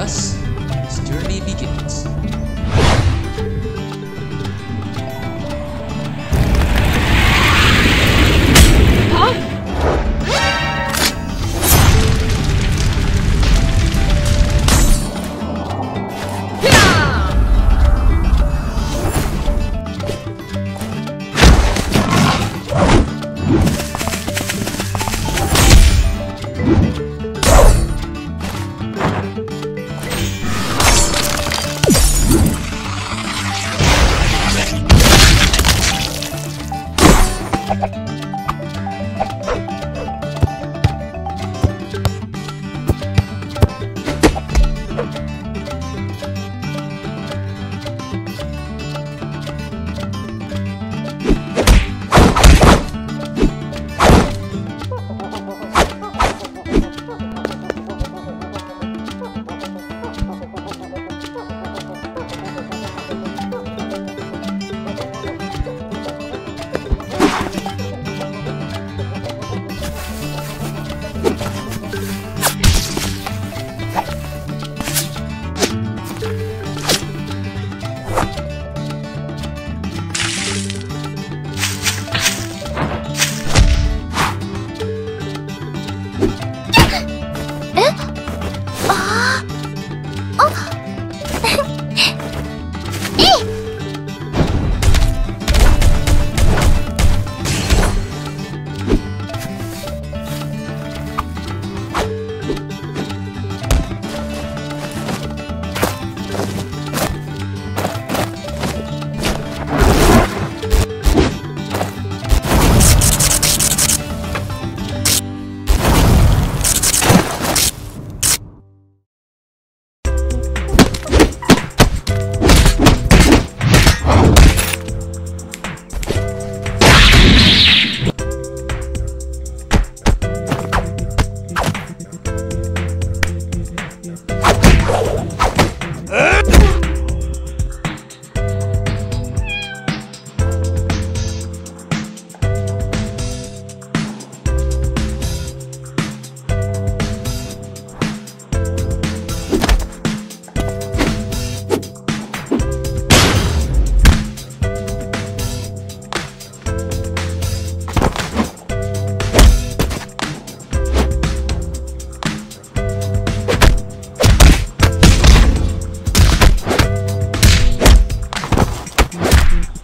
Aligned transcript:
us. 0.00 0.39
Journey 37.70 37.82
begins. 37.82 37.96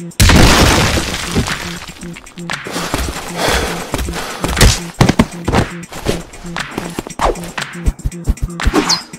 Thank 0.00 0.22
you. 9.04 9.09